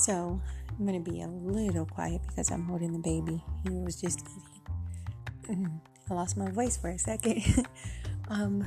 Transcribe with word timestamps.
So 0.00 0.40
I'm 0.78 0.86
to 0.86 1.10
be 1.10 1.20
a 1.20 1.28
little 1.28 1.84
quiet 1.84 2.22
because 2.26 2.50
I'm 2.50 2.64
holding 2.64 2.90
the 2.92 2.98
baby. 2.98 3.44
He 3.64 3.70
was 3.70 4.00
just 4.00 4.26
eating. 5.46 5.80
I 6.10 6.14
lost 6.14 6.38
my 6.38 6.50
voice 6.50 6.78
for 6.78 6.88
a 6.88 6.98
second. 6.98 7.42
um, 8.28 8.66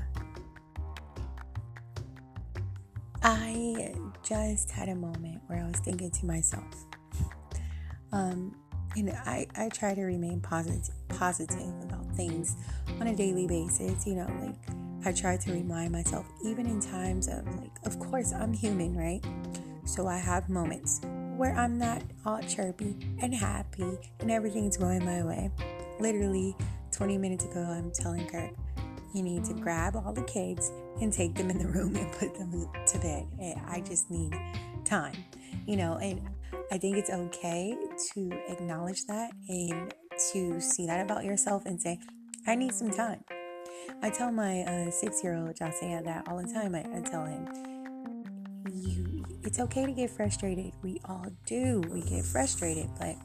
I 3.24 3.96
just 4.22 4.70
had 4.70 4.90
a 4.90 4.96
moment 4.96 5.42
where 5.48 5.60
I 5.60 5.64
was 5.64 5.80
thinking 5.80 6.12
to 6.12 6.26
myself, 6.28 6.86
um, 8.12 8.56
and 8.96 9.10
I, 9.26 9.48
I 9.56 9.70
try 9.70 9.96
to 9.96 10.04
remain 10.04 10.40
positive 10.40 10.94
positive 11.10 11.74
about 11.82 12.06
things 12.16 12.56
on 13.02 13.08
a 13.08 13.16
daily 13.16 13.48
basis, 13.48 14.06
you 14.06 14.16
know, 14.16 14.28
like 14.40 14.56
I 15.04 15.12
try 15.12 15.36
to 15.36 15.52
remind 15.52 15.92
myself, 15.92 16.28
even 16.46 16.68
in 16.68 16.80
times 16.80 17.28
of 17.28 17.46
like, 17.60 17.72
of 17.86 18.00
course, 18.00 18.34
I'm 18.34 18.54
human, 18.54 18.96
right? 18.96 19.26
So 19.86 20.08
I 20.08 20.18
have 20.18 20.48
moments 20.48 21.02
where 21.38 21.56
I'm 21.56 21.78
not 21.78 22.02
all 22.26 22.42
chirpy 22.42 22.96
and 23.22 23.34
happy 23.34 23.98
and 24.20 24.32
everything's 24.32 24.78
going 24.78 25.04
my 25.06 25.24
way. 25.24 25.52
Literally 26.00 26.56
20 26.92 27.18
minutes 27.18 27.46
ago, 27.46 27.62
I'm 27.62 27.92
telling 27.92 28.28
Kirk, 28.28 28.52
you 29.14 29.24
need 29.24 29.44
to 29.46 29.54
grab 29.54 29.96
all 29.96 30.14
the 30.14 30.24
kids 30.24 30.72
and 31.02 31.12
take 31.12 31.36
them 31.36 31.50
in 31.50 31.58
the 31.58 31.68
room 31.68 31.96
and 31.96 32.12
put 32.14 32.36
them 32.36 32.68
to 32.88 33.00
bed. 33.00 33.28
I 33.68 33.82
just 33.82 34.10
need 34.10 34.34
time, 34.86 35.16
you 35.66 35.76
know, 35.76 35.98
and 35.98 36.22
I 36.72 36.78
think 36.78 36.98
it's 36.98 37.10
okay 37.10 37.78
to 38.14 38.32
acknowledge 38.50 39.06
that 39.06 39.32
and 39.48 39.94
to 40.32 40.60
see 40.60 40.86
that 40.88 41.02
about 41.02 41.24
yourself 41.24 41.66
and 41.66 41.82
say, 41.82 42.00
I 42.48 42.56
need 42.56 42.74
some 42.74 42.92
time. 42.92 43.24
I 44.02 44.10
tell 44.10 44.32
my 44.32 44.62
uh, 44.62 44.92
six 44.92 45.24
year 45.24 45.36
old 45.36 45.56
Josiah 45.56 46.04
that 46.04 46.28
all 46.28 46.38
the 46.38 46.52
time. 46.52 46.76
I, 46.76 46.80
I 46.80 47.02
tell 47.02 47.26
him, 47.26 47.48
you, 48.72 49.13
it's 49.46 49.60
okay 49.60 49.86
to 49.86 49.92
get 49.92 50.10
frustrated. 50.10 50.74
We 50.82 51.00
all 51.06 51.26
do. 51.46 51.82
We 51.90 52.02
get 52.02 52.24
frustrated, 52.26 52.90
but 52.98 53.16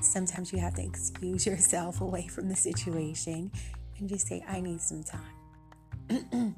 sometimes 0.00 0.52
you 0.52 0.58
have 0.60 0.74
to 0.74 0.84
excuse 0.84 1.46
yourself 1.46 2.00
away 2.00 2.28
from 2.28 2.48
the 2.48 2.56
situation 2.56 3.50
and 3.98 4.08
just 4.08 4.28
say, 4.28 4.44
I 4.48 4.60
need 4.60 4.80
some 4.80 5.02
time. 5.02 6.54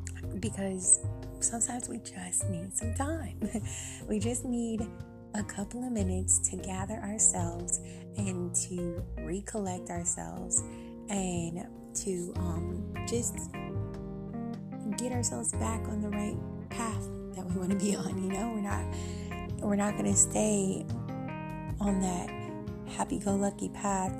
because 0.40 1.00
sometimes 1.40 1.88
we 1.88 1.98
just 1.98 2.48
need 2.48 2.76
some 2.76 2.94
time. 2.94 3.40
we 4.08 4.18
just 4.18 4.44
need 4.44 4.88
a 5.34 5.42
couple 5.42 5.84
of 5.84 5.92
minutes 5.92 6.38
to 6.50 6.56
gather 6.56 6.96
ourselves 6.96 7.78
and 8.16 8.54
to 8.54 9.04
recollect 9.18 9.90
ourselves 9.90 10.62
and 11.08 11.66
to 11.94 12.32
um, 12.36 12.94
just 13.08 13.36
get 14.96 15.12
ourselves 15.12 15.52
back 15.52 15.80
on 15.88 16.00
the 16.00 16.08
right 16.08 16.36
path 16.68 17.08
that 17.34 17.44
we 17.46 17.58
want 17.58 17.70
to 17.70 17.76
be 17.76 17.96
on. 17.96 18.22
You 18.22 18.30
know, 18.30 18.52
we're 18.54 18.60
not 18.60 18.84
we're 19.60 19.76
not 19.76 19.92
going 19.92 20.10
to 20.10 20.18
stay 20.18 20.86
on 21.80 22.00
that 22.00 22.30
happy-go-lucky 22.96 23.68
path 23.70 24.12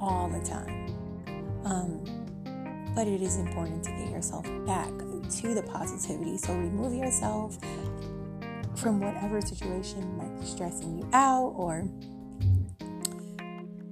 all 0.00 0.28
the 0.28 0.40
time. 0.40 0.86
Um, 1.64 2.92
but 2.94 3.06
it 3.06 3.22
is 3.22 3.36
important 3.36 3.82
to 3.84 3.90
get 3.90 4.10
yourself 4.10 4.44
back 4.66 4.88
to 5.40 5.54
the 5.54 5.62
positivity. 5.62 6.36
So 6.36 6.54
remove 6.54 6.94
yourself 6.94 7.58
from 8.76 9.00
whatever 9.00 9.40
situation 9.40 10.16
might 10.16 10.38
be 10.38 10.46
stressing 10.46 10.98
you 10.98 11.08
out, 11.12 11.52
or 11.56 11.88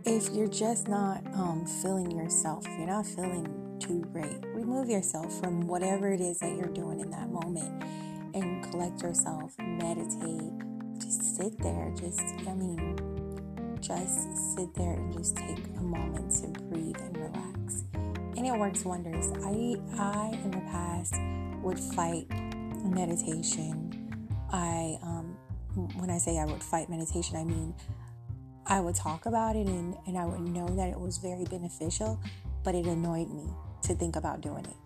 if 0.05 0.31
you're 0.31 0.49
just 0.49 0.89
not 0.89 1.25
um, 1.35 1.65
feeling 1.83 2.11
yourself, 2.11 2.67
you're 2.67 2.87
not 2.87 3.07
feeling 3.07 3.79
too 3.79 4.05
great, 4.13 4.45
remove 4.55 4.89
yourself 4.89 5.39
from 5.41 5.67
whatever 5.67 6.13
it 6.13 6.21
is 6.21 6.39
that 6.41 6.55
you're 6.57 6.69
doing 6.69 7.01
in 7.01 7.11
that 7.11 7.31
moment 7.31 7.83
and 8.35 8.63
collect 8.71 9.03
yourself, 9.03 9.55
meditate, 9.59 10.53
just 10.99 11.37
sit 11.37 11.59
there, 11.59 11.93
just, 11.97 12.23
I 12.47 12.55
mean, 12.55 12.97
just 13.81 14.57
sit 14.57 14.75
there 14.75 14.95
and 14.95 15.13
just 15.13 15.37
take 15.37 15.59
a 15.79 15.83
moment 15.83 16.31
to 16.43 16.49
breathe 16.63 16.97
and 17.01 17.17
relax. 17.17 17.85
And 18.37 18.47
it 18.47 18.59
works 18.59 18.85
wonders. 18.85 19.27
I, 19.45 19.77
I 19.99 20.39
in 20.45 20.51
the 20.51 20.63
past 20.71 21.15
would 21.63 21.79
fight 21.79 22.27
meditation 22.85 23.91
I, 24.53 24.99
um, 25.03 25.37
when 25.97 26.11
I 26.11 26.19
say 26.19 26.39
I 26.39 26.45
would 26.45 26.63
fight 26.63 26.89
meditation, 26.91 27.37
I 27.37 27.45
mean 27.45 27.75
I 28.67 28.81
would 28.81 28.95
talk 28.95 29.27
about 29.27 29.57
it 29.57 29.67
and, 29.67 29.97
and 30.07 30.19
I 30.19 30.25
would 30.25 30.41
know 30.41 30.69
that 30.69 30.89
it 30.89 30.99
was 30.99 31.19
very 31.19 31.45
beneficial, 31.45 32.21
but 32.65 32.75
it 32.75 32.87
annoyed 32.87 33.31
me 33.31 33.49
to 33.83 33.95
think 33.95 34.17
about 34.17 34.41
doing 34.41 34.65
it, 34.65 34.77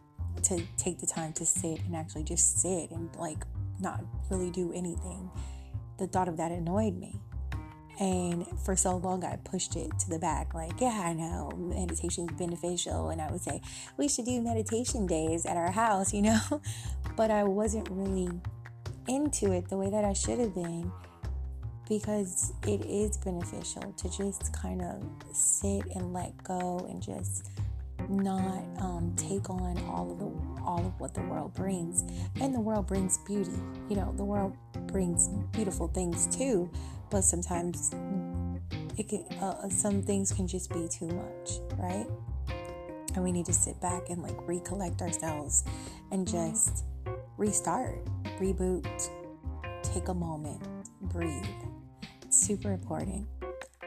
to 0.43 0.63
take 0.77 0.99
the 0.99 1.07
time 1.07 1.33
to 1.35 1.47
sit 1.47 1.81
and 1.85 1.97
actually 1.97 2.25
just 2.25 2.61
sit 2.61 2.91
and 2.91 3.15
like 3.17 3.45
not 3.81 4.01
really 4.31 4.51
do 4.51 4.73
anything. 4.73 5.31
The 5.99 6.07
thought 6.07 6.29
of 6.29 6.37
that 6.37 6.51
annoyed 6.51 6.97
me. 6.97 7.21
And 8.01 8.45
for 8.65 8.75
so 8.75 8.97
long, 8.97 9.25
I 9.25 9.37
pushed 9.37 9.77
it 9.77 9.97
to 10.01 10.11
the 10.11 10.19
back. 10.19 10.53
Like, 10.53 10.81
yeah, 10.81 11.01
I 11.05 11.13
know 11.13 11.53
meditation 11.57 12.29
is 12.29 12.37
beneficial. 12.37 13.11
And 13.11 13.21
I 13.21 13.31
would 13.31 13.41
say, 13.41 13.61
we 13.97 14.09
should 14.09 14.25
do 14.25 14.41
meditation 14.41 15.07
days 15.07 15.47
at 15.47 15.57
our 15.57 15.71
house, 15.71 16.13
you 16.13 16.23
know? 16.23 16.41
But 17.17 17.31
I 17.31 17.45
wasn't 17.45 17.89
really 17.91 18.29
into 19.07 19.53
it 19.53 19.69
the 19.69 19.77
way 19.77 19.89
that 19.89 20.05
I 20.05 20.15
should 20.15 20.41
have 20.41 20.53
been 20.53 20.91
because 21.89 22.53
it 22.67 22.85
is 22.85 23.17
beneficial 23.19 23.95
to 23.97 24.09
just 24.09 24.53
kind 24.53 24.83
of 24.83 25.01
sit 25.33 25.85
and 25.95 26.13
let 26.13 26.33
go 26.43 26.85
and 26.91 27.01
just 27.01 27.51
not 28.09 28.65
um, 28.79 29.13
take 29.17 29.51
on 29.51 29.79
all 29.89 30.11
of 30.11 30.19
the 30.19 30.63
all 30.63 30.85
of 30.87 30.99
what 30.99 31.15
the 31.15 31.21
world 31.23 31.53
brings 31.55 32.05
and 32.41 32.55
the 32.55 32.61
world 32.61 32.87
brings 32.87 33.19
beauty 33.19 33.53
you 33.89 33.97
know 33.97 34.13
the 34.17 34.25
world 34.25 34.57
brings 34.87 35.29
beautiful 35.53 35.89
things 35.89 36.27
too 36.35 36.71
but 37.11 37.23
sometimes 37.23 37.91
it 38.97 39.09
can 39.09 39.25
uh, 39.41 39.69
some 39.69 40.03
things 40.03 40.33
can 40.33 40.47
just 40.47 40.73
be 40.73 40.89
too 40.89 41.09
much 41.09 41.59
right 41.79 42.07
and 43.15 43.23
we 43.23 43.31
need 43.31 43.47
to 43.47 43.53
sit 43.53 43.81
back 43.81 44.09
and 44.09 44.23
like 44.23 44.37
recollect 44.49 45.03
ourselves 45.03 45.65
and 46.11 46.27
just 46.27 46.85
restart 47.37 47.99
reboot, 48.39 49.11
take 49.83 50.09
a 50.09 50.15
moment, 50.15 50.61
breathe. 51.03 51.45
It's 52.23 52.39
super 52.39 52.73
important. 52.73 53.27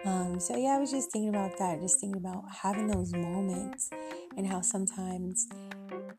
Um, 0.07 0.40
so, 0.40 0.56
yeah, 0.56 0.69
I 0.69 0.79
was 0.79 0.90
just 0.90 1.12
thinking 1.12 1.28
about 1.28 1.57
that, 1.57 1.81
just 1.81 2.00
thinking 2.00 2.22
about 2.22 2.45
having 2.50 2.88
those 2.88 3.12
moments 3.12 3.90
and 4.38 4.47
how 4.47 4.62
sometimes 4.62 5.50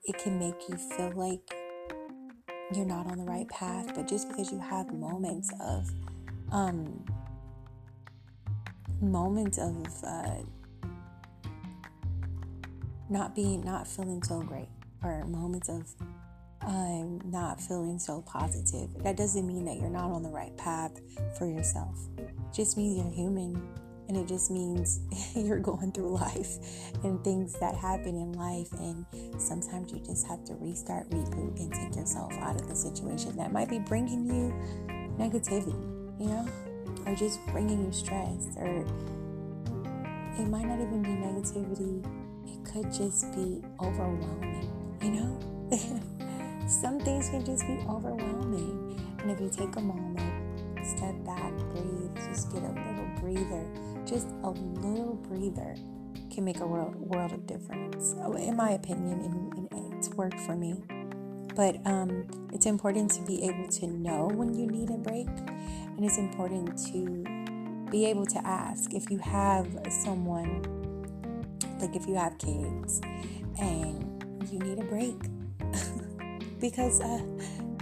it 0.04 0.19
can 0.19 0.38
make 0.38 0.69
you 0.69 0.76
feel 0.76 1.10
like 1.16 1.41
you're 2.75 2.84
not 2.84 3.06
on 3.10 3.16
the 3.16 3.25
right 3.25 3.48
path, 3.48 3.94
but 3.94 4.06
just 4.06 4.28
because 4.28 4.53
you 4.53 4.59
have 4.59 4.93
moments 4.93 5.50
of, 5.59 5.91
um, 6.53 7.03
moments 9.00 9.56
of, 9.56 9.87
uh, 10.04 10.43
not 13.09 13.34
being, 13.34 13.65
not 13.65 13.88
feeling 13.88 14.22
so 14.22 14.43
great, 14.43 14.69
or 15.03 15.25
moments 15.25 15.71
of 15.71 15.94
I'm 16.60 17.20
not 17.24 17.60
feeling 17.60 17.98
so 17.98 18.22
positive. 18.22 18.91
That 19.02 19.16
doesn't 19.16 19.46
mean 19.46 19.64
that 19.66 19.76
you're 19.76 19.91
not 19.91 20.10
on 20.10 20.22
the 20.22 20.30
right 20.30 20.56
path 20.56 21.00
for 21.38 21.46
yourself. 21.46 21.98
It 22.19 22.30
just 22.52 22.76
means 22.76 22.98
you're 22.98 23.10
human 23.10 23.62
and 24.08 24.16
it 24.16 24.26
just 24.26 24.50
means 24.50 25.00
you're 25.34 25.58
going 25.58 25.92
through 25.92 26.14
life 26.14 26.58
and 27.04 27.22
things 27.22 27.52
that 27.60 27.74
happen 27.76 28.16
in 28.16 28.32
life 28.32 28.72
and 28.72 29.04
sometimes 29.38 29.92
you 29.92 30.00
just 30.00 30.26
have 30.26 30.44
to 30.44 30.54
restart 30.54 31.08
reboot 31.10 31.58
and 31.60 31.72
take 31.72 31.94
yourself 31.94 32.32
out 32.41 32.60
of 32.60 32.68
the 32.68 32.74
situation 32.74 33.36
that 33.36 33.52
might 33.52 33.68
be 33.68 33.78
bringing 33.78 34.24
you 34.24 34.52
negativity 35.18 35.78
you 36.18 36.26
know 36.26 36.48
or 37.06 37.14
just 37.14 37.44
bringing 37.48 37.84
you 37.84 37.92
stress 37.92 38.48
or 38.56 38.80
it 40.38 40.48
might 40.48 40.66
not 40.66 40.80
even 40.80 41.02
be 41.02 41.10
negativity 41.10 42.02
it 42.47 42.64
could 42.64 42.92
just 42.92 43.32
be 43.34 43.62
overwhelming 43.80 44.70
you 45.02 45.10
know 45.10 46.00
some 46.68 47.00
things 47.00 47.30
can 47.30 47.44
just 47.44 47.66
be 47.66 47.78
overwhelming. 47.88 49.00
And 49.20 49.30
if 49.30 49.41
you 49.41 49.50
take 49.50 49.74
a 49.76 49.80
moment, 49.80 50.20
step 50.86 51.15
back, 51.24 51.53
breathe, 51.74 52.15
just 52.28 52.53
get 52.53 52.62
a 52.62 52.68
little 52.68 53.09
breather, 53.20 53.66
just 54.04 54.28
a 54.44 54.50
little 54.50 55.15
breather 55.15 55.74
can 56.30 56.44
make 56.44 56.60
a 56.60 56.66
world, 56.66 56.94
world 56.97 57.32
of 57.32 57.47
difference. 57.47 58.12
In 58.12 58.56
my 58.56 58.72
opinion, 58.72 59.20
and, 59.20 59.72
and 59.72 59.94
it's 59.94 60.10
worked 60.10 60.38
for 60.41 60.54
me. 60.54 60.74
But 61.56 61.84
um, 61.86 62.26
it's 62.53 62.66
important 62.66 63.10
to 63.12 63.22
be 63.22 63.44
able 63.44 63.68
to 63.68 63.86
know 63.86 64.26
when 64.26 64.54
you 64.54 64.66
need 64.66 64.91
a 64.91 64.98
break, 64.98 65.26
and 65.26 66.04
it's 66.04 66.18
important 66.18 66.78
to 66.92 67.24
be 67.91 68.04
able 68.06 68.26
to 68.26 68.47
ask 68.47 68.92
if 68.92 69.10
you 69.10 69.18
have 69.18 69.66
someone, 69.88 70.62
like 71.80 71.97
if 71.97 72.06
you 72.06 72.14
have 72.14 72.36
kids 72.38 73.00
and 73.59 74.22
you 74.53 74.59
need 74.59 74.78
a 74.78 74.84
break 74.84 75.16
because 76.60 77.01
uh, 77.01 77.22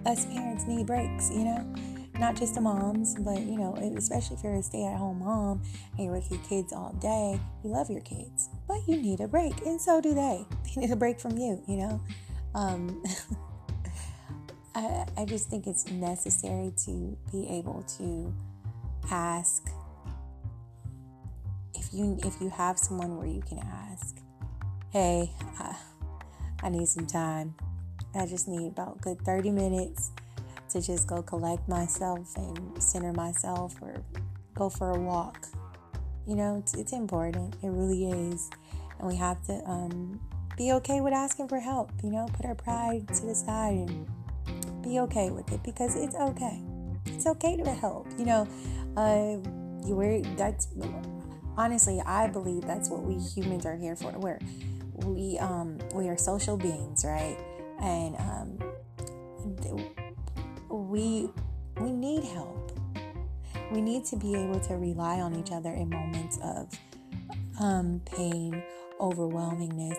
us 0.06 0.24
parents 0.26 0.66
need 0.66 0.86
breaks, 0.86 1.30
you 1.30 1.44
know? 1.44 1.74
Not 2.18 2.34
just 2.34 2.54
the 2.54 2.62
moms, 2.62 3.14
but 3.16 3.40
you 3.40 3.58
know, 3.58 3.74
especially 3.96 4.36
if 4.36 4.42
you're 4.42 4.54
a 4.54 4.62
stay 4.62 4.86
at 4.86 4.96
home 4.96 5.18
mom 5.18 5.62
and 5.96 6.06
you're 6.06 6.14
with 6.14 6.30
your 6.30 6.40
kids 6.40 6.72
all 6.72 6.94
day, 6.94 7.38
you 7.62 7.70
love 7.70 7.90
your 7.90 8.00
kids, 8.00 8.48
but 8.66 8.78
you 8.86 8.96
need 8.96 9.20
a 9.20 9.28
break, 9.28 9.54
and 9.66 9.80
so 9.80 10.00
do 10.00 10.14
they. 10.14 10.46
They 10.74 10.82
need 10.82 10.90
a 10.90 10.96
break 10.96 11.20
from 11.20 11.36
you, 11.36 11.62
you 11.68 11.76
know? 11.76 12.00
Um, 12.54 13.02
I, 14.74 15.06
I 15.16 15.24
just 15.24 15.48
think 15.50 15.66
it's 15.66 15.90
necessary 15.90 16.72
to 16.84 17.16
be 17.32 17.48
able 17.48 17.82
to 17.98 18.34
ask 19.10 19.66
if 21.74 21.92
you 21.92 22.18
if 22.22 22.40
you 22.40 22.50
have 22.50 22.78
someone 22.78 23.16
where 23.16 23.26
you 23.26 23.42
can 23.42 23.58
ask, 23.58 24.18
hey, 24.90 25.30
I, 25.58 25.76
I 26.62 26.68
need 26.70 26.88
some 26.88 27.06
time. 27.06 27.54
I 28.14 28.26
just 28.26 28.48
need 28.48 28.68
about 28.68 29.00
good 29.00 29.20
30 29.22 29.50
minutes 29.50 30.10
to 30.70 30.80
just 30.80 31.06
go 31.06 31.22
collect 31.22 31.68
myself 31.68 32.34
and 32.36 32.82
center 32.82 33.12
myself 33.12 33.74
or 33.80 34.02
go 34.54 34.68
for 34.68 34.90
a 34.90 35.00
walk. 35.00 35.46
You 36.26 36.34
know, 36.34 36.58
it's, 36.58 36.74
it's 36.74 36.92
important. 36.92 37.54
It 37.62 37.68
really 37.68 38.06
is. 38.06 38.50
And 38.98 39.08
we 39.08 39.16
have 39.16 39.44
to 39.46 39.52
um, 39.66 40.20
be 40.56 40.72
okay 40.72 41.00
with 41.00 41.12
asking 41.12 41.48
for 41.48 41.60
help, 41.60 41.90
you 42.02 42.10
know, 42.10 42.26
put 42.32 42.46
our 42.46 42.54
pride 42.54 43.06
to 43.08 43.26
the 43.26 43.34
side 43.34 43.74
and 43.74 44.06
be 44.82 44.98
okay 45.00 45.30
with 45.30 45.52
it 45.52 45.62
because 45.62 45.94
it's 45.96 46.14
okay. 46.14 46.62
It's 47.06 47.26
okay 47.26 47.56
to 47.56 47.70
help. 47.70 48.06
You 48.18 48.24
know, 48.24 48.48
uh, 48.96 49.36
you 49.86 49.94
were 49.94 50.20
that's 50.36 50.68
honestly, 51.56 52.00
I 52.04 52.28
believe 52.28 52.62
that's 52.62 52.88
what 52.90 53.02
we 53.02 53.14
humans 53.14 53.66
are 53.66 53.76
here 53.76 53.96
for. 53.96 54.12
We're 54.18 54.40
we 55.04 55.38
um 55.38 55.78
we 55.94 56.08
are 56.08 56.16
social 56.16 56.56
beings, 56.56 57.04
right? 57.04 57.36
And 57.80 58.16
um 58.16 58.76
we 60.70 61.30
we 61.80 61.92
need 61.92 62.24
help. 62.24 62.72
We 63.72 63.80
need 63.80 64.04
to 64.06 64.16
be 64.16 64.34
able 64.34 64.60
to 64.60 64.74
rely 64.74 65.20
on 65.20 65.34
each 65.34 65.50
other 65.50 65.70
in 65.72 65.90
moments 65.90 66.38
of 66.42 66.70
um, 67.60 68.00
pain, 68.06 68.62
overwhelmingness, 69.00 69.98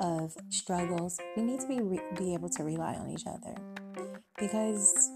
of 0.00 0.34
struggles. 0.50 1.18
We 1.36 1.42
need 1.44 1.60
to 1.60 1.68
be 1.68 1.80
re- 1.80 2.00
be 2.18 2.34
able 2.34 2.48
to 2.50 2.64
rely 2.64 2.94
on 2.94 3.08
each 3.08 3.26
other 3.26 3.54
because 4.38 5.12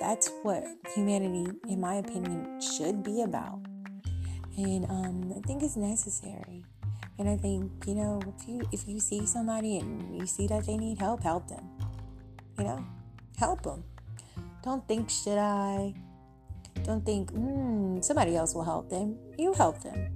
that's 0.00 0.30
what 0.42 0.64
humanity, 0.94 1.50
in 1.68 1.80
my 1.80 1.96
opinion, 1.96 2.60
should 2.60 3.02
be 3.02 3.22
about. 3.22 3.60
And 4.56 4.84
um, 4.86 5.34
I 5.36 5.46
think 5.46 5.62
it's 5.62 5.76
necessary. 5.76 6.64
And 7.18 7.28
I 7.28 7.36
think 7.36 7.70
you 7.86 7.94
know 7.94 8.20
if 8.36 8.48
you 8.48 8.62
if 8.72 8.86
you 8.86 9.00
see 9.00 9.24
somebody 9.24 9.78
and 9.78 10.16
you 10.16 10.26
see 10.26 10.46
that 10.48 10.66
they 10.66 10.76
need 10.76 10.98
help, 10.98 11.22
help 11.22 11.48
them. 11.48 11.64
You 12.58 12.64
know, 12.64 12.84
help 13.38 13.62
them. 13.62 13.84
Don't 14.62 14.86
think 14.86 15.08
should 15.08 15.38
I. 15.38 15.94
Don't 16.82 17.04
think 17.04 17.30
hmm, 17.30 18.00
somebody 18.00 18.36
else 18.36 18.54
will 18.54 18.64
help 18.64 18.90
them. 18.90 19.16
You 19.38 19.54
help 19.54 19.82
them. 19.82 20.08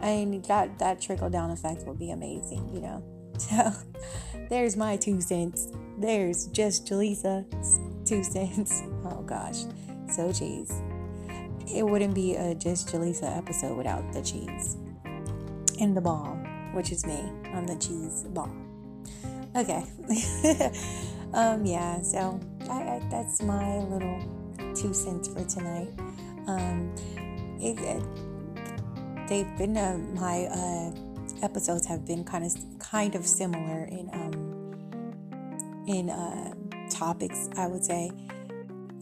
And 0.00 0.42
that 0.46 0.78
that 0.78 1.00
trickle 1.00 1.28
down 1.28 1.50
effect 1.50 1.86
will 1.86 1.94
be 1.94 2.10
amazing. 2.10 2.68
You 2.72 2.80
know. 2.80 3.04
So 3.40 3.72
there's 4.50 4.76
my 4.76 4.98
two 4.98 5.22
cents. 5.22 5.68
There's 5.98 6.48
just 6.48 6.86
Jaleesa's 6.86 7.80
two 8.04 8.22
cents. 8.22 8.82
Oh 9.02 9.22
gosh, 9.22 9.64
so 10.10 10.30
cheese. 10.30 10.70
It 11.66 11.84
wouldn't 11.86 12.14
be 12.14 12.36
a 12.36 12.54
just 12.54 12.88
Jaleesa 12.88 13.36
episode 13.36 13.76
without 13.78 14.12
the 14.12 14.20
cheese 14.20 14.76
and 15.80 15.96
the 15.96 16.00
ball, 16.00 16.38
which 16.72 16.92
is 16.92 17.06
me. 17.06 17.18
I'm 17.52 17.66
the 17.66 17.76
cheese 17.76 18.24
ball. 18.28 18.50
Okay. 19.56 19.84
um, 21.34 21.64
yeah. 21.64 22.00
So 22.02 22.38
I, 22.68 22.82
I, 22.82 23.02
that's 23.10 23.42
my 23.42 23.78
little 23.78 24.20
two 24.74 24.94
cents 24.94 25.28
for 25.28 25.44
tonight. 25.44 25.88
Um, 26.46 26.94
it, 27.60 27.78
it, 27.80 29.28
they've 29.28 29.58
been 29.58 29.76
uh, 29.76 29.98
my 30.14 30.44
uh, 30.44 30.92
episodes 31.42 31.86
have 31.86 32.06
been 32.06 32.24
kind 32.24 32.44
of 32.44 32.54
kind 32.78 33.14
of 33.14 33.26
similar 33.26 33.84
in 33.84 34.08
um, 34.12 35.84
in 35.86 36.10
uh, 36.10 36.54
topics, 36.90 37.48
I 37.56 37.66
would 37.66 37.84
say, 37.84 38.10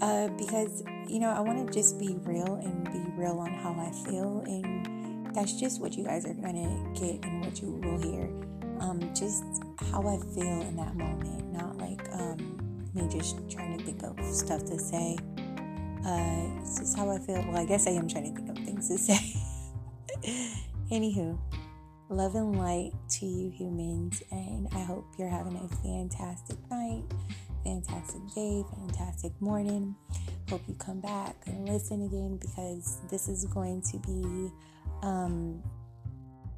uh, 0.01 0.29
because 0.29 0.83
you 1.09 1.19
know 1.19 1.31
I 1.31 1.41
want 1.41 1.67
to 1.67 1.73
just 1.73 1.99
be 1.99 2.17
real 2.23 2.55
and 2.55 2.85
be 2.93 3.05
real 3.21 3.39
on 3.39 3.53
how 3.53 3.73
I 3.73 3.91
feel, 4.09 4.43
and 4.47 4.98
that's 5.35 5.59
just 5.59 5.81
what 5.81 5.95
you 5.95 6.05
guys 6.05 6.27
are 6.27 6.35
gonna 6.35 6.93
get 6.95 7.25
and 7.25 7.45
what 7.45 7.61
you 7.61 7.73
will 7.73 8.01
hear. 8.01 8.29
Um, 8.81 9.01
just 9.15 9.45
how 9.91 10.01
I 10.03 10.19
feel 10.35 10.63
in 10.63 10.77
that 10.77 10.95
moment, 10.97 11.53
not 11.53 11.77
like 11.79 12.01
um, 12.13 12.81
me 12.95 13.09
just 13.09 13.37
trying 13.51 13.77
to 13.77 13.85
think 13.85 14.03
of 14.03 14.19
stuff 14.25 14.65
to 14.67 14.79
say. 14.79 15.17
Uh, 16.05 16.61
it's 16.61 16.79
just 16.79 16.97
how 16.97 17.11
I 17.11 17.19
feel. 17.19 17.45
Well, 17.49 17.57
I 17.57 17.65
guess 17.65 17.87
I 17.87 17.91
am 17.91 18.09
trying 18.09 18.33
to 18.33 18.41
think 18.41 18.51
of 18.51 18.65
things 18.65 18.89
to 18.89 18.99
say. 18.99 19.35
Anywho, 20.91 21.39
love 22.09 22.35
and 22.35 22.59
light 22.59 22.93
to 23.11 23.27
you 23.27 23.51
humans, 23.51 24.23
and 24.31 24.69
I 24.75 24.81
hope 24.81 25.07
you're 25.19 25.29
having 25.29 25.57
a 25.57 25.69
fantastic 25.83 26.57
night, 26.71 27.03
fantastic 27.65 28.23
day, 28.35 28.65
fantastic 28.75 29.33
morning. 29.41 29.95
Hope 30.49 30.63
you 30.67 30.75
come 30.75 31.01
back 31.01 31.37
and 31.47 31.69
listen 31.69 32.07
again 32.07 32.39
because 32.39 32.99
this 33.11 33.29
is 33.29 33.45
going 33.45 33.83
to 33.83 33.99
be 33.99 34.51
um 35.03 35.63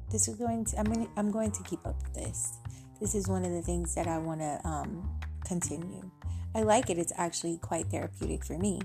this 0.09 0.27
is 0.27 0.35
going 0.35 0.65
to 0.65 0.79
I'm 0.79 0.85
going 0.85 1.05
to, 1.05 1.11
I'm 1.17 1.31
going 1.31 1.51
to 1.51 1.63
keep 1.63 1.85
up 1.85 1.95
with 2.03 2.13
this. 2.13 2.53
This 2.99 3.15
is 3.15 3.27
one 3.27 3.45
of 3.45 3.51
the 3.51 3.61
things 3.61 3.95
that 3.95 4.07
I 4.07 4.17
want 4.17 4.41
to 4.41 4.59
um 4.63 5.09
continue. 5.45 6.09
I 6.53 6.63
like 6.63 6.89
it. 6.89 6.97
It's 6.97 7.13
actually 7.15 7.57
quite 7.57 7.87
therapeutic 7.87 8.43
for 8.43 8.57
me. 8.57 8.81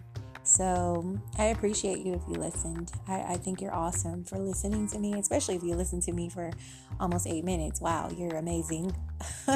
So 0.47 1.19
I 1.39 1.47
appreciate 1.47 2.07
you 2.07 2.15
if 2.15 2.23
you 2.29 2.35
listened. 2.35 2.93
I, 3.09 3.21
I, 3.21 3.37
think 3.37 3.61
you're 3.61 3.75
awesome 3.75 4.23
for 4.23 4.39
listening 4.39 4.87
to 4.89 4.99
me, 5.01 5.15
especially 5.15 5.57
if 5.57 5.65
you 5.65 5.75
listened 5.75 6.05
to 6.05 6.13
me 6.13 6.29
for 6.29 6.53
almost 7.01 7.27
eight 7.27 7.45
minutes. 7.45 7.81
Wow, 7.81 8.11
you're 8.17 8.37
amazing. 8.37 8.95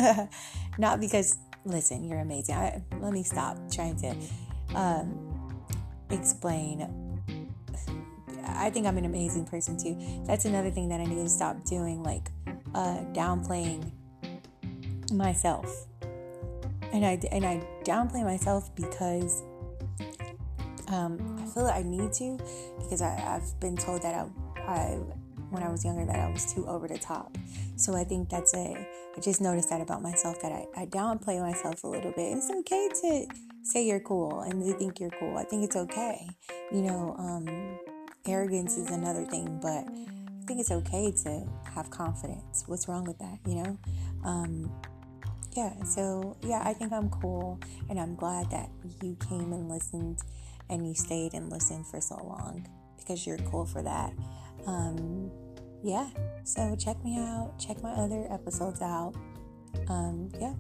Not 0.79 0.99
because, 0.99 1.39
listen, 1.65 2.03
you're 2.03 2.19
amazing. 2.19 2.57
I, 2.57 2.83
let 2.99 3.13
me 3.13 3.23
stop 3.23 3.57
trying 3.71 4.01
to 4.01 4.17
um, 4.75 5.65
explain. 6.11 7.10
I 8.57 8.71
think 8.71 8.87
I'm 8.87 8.99
an 8.99 9.05
amazing 9.05 9.47
person 9.47 9.77
too. 9.77 9.97
That's 10.27 10.45
another 10.45 10.71
thing 10.71 10.89
that 10.89 11.01
I 11.01 11.05
need 11.05 11.23
to 11.23 11.29
stop 11.29 11.65
doing, 11.65 12.03
like 12.03 12.31
uh, 12.75 13.05
downplaying 13.13 13.91
myself. 15.13 15.87
And 16.93 17.07
I 17.07 17.21
and 17.31 17.45
I 17.45 17.63
downplay 17.85 18.25
myself 18.25 18.75
because 18.75 19.43
um, 20.91 21.39
I 21.41 21.47
feel 21.47 21.65
like 21.65 21.77
I 21.77 21.83
need 21.83 22.13
to 22.15 22.39
because 22.79 23.03
I, 23.03 23.11
have 23.11 23.59
been 23.61 23.77
told 23.77 24.03
that 24.03 24.15
I, 24.15 24.61
I, 24.61 24.99
when 25.51 25.63
I 25.63 25.71
was 25.71 25.85
younger, 25.85 26.05
that 26.05 26.19
I 26.19 26.31
was 26.31 26.53
too 26.53 26.67
over 26.67 26.89
the 26.89 26.99
top. 26.99 27.37
So 27.77 27.95
I 27.95 28.05
think 28.05 28.29
that's 28.29 28.53
a, 28.55 28.87
I 29.17 29.21
just 29.21 29.41
noticed 29.41 29.71
that 29.71 29.81
about 29.81 30.03
myself 30.03 30.41
that 30.43 30.53
I, 30.53 30.67
I 30.77 30.87
downplay 30.87 31.41
myself 31.41 31.85
a 31.85 31.87
little 31.87 32.13
bit. 32.13 32.37
It's 32.37 32.51
okay 32.51 32.89
to 33.03 33.27
say 33.63 33.87
you're 33.87 34.01
cool 34.01 34.41
and 34.41 34.65
to 34.65 34.73
think 34.75 35.01
you're 35.01 35.11
cool. 35.11 35.37
I 35.37 35.45
think 35.45 35.65
it's 35.65 35.77
okay. 35.77 36.29
You 36.73 36.83
know, 36.83 37.15
um, 37.19 37.70
arrogance 38.27 38.77
is 38.77 38.91
another 38.91 39.25
thing, 39.25 39.59
but 39.63 39.85
I 39.85 40.47
think 40.47 40.61
it's 40.61 40.71
okay 40.71 41.13
to 41.25 41.47
have 41.75 41.91
confidence. 41.91 42.65
What's 42.67 42.89
wrong 42.89 43.05
with 43.05 43.19
that, 43.19 43.39
you 43.47 43.57
know? 43.57 43.79
Um, 44.25 44.73
yeah, 45.53 45.83
so 45.83 46.37
yeah, 46.43 46.63
I 46.65 46.73
think 46.73 46.93
I'm 46.93 47.09
cool 47.11 47.59
and 47.89 47.99
I'm 47.99 48.15
glad 48.15 48.51
that 48.51 48.71
you 49.03 49.17
came 49.29 49.53
and 49.53 49.69
listened 49.69 50.21
and 50.69 50.87
you 50.87 50.95
stayed 50.95 51.35
and 51.35 51.51
listened 51.51 51.87
for 51.87 52.01
so 52.01 52.17
long 52.17 52.67
because 52.99 53.27
you're 53.27 53.39
cool 53.39 53.67
for 53.67 53.83
that. 53.83 54.13
Um, 54.67 55.31
yeah, 55.83 56.09
so 56.45 56.77
check 56.77 57.03
me 57.05 57.19
out, 57.19 57.55
check 57.59 57.83
my 57.83 57.91
other 57.93 58.27
episodes 58.31 58.81
out. 58.81 59.15
Um, 59.89 60.31
yeah, 60.41 60.55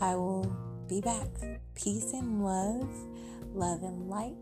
I 0.00 0.14
will 0.14 0.56
be 0.88 1.00
back. 1.00 1.28
Peace 1.74 2.12
and 2.12 2.44
love, 2.44 2.88
love 3.54 3.82
and 3.82 4.08
light. 4.08 4.36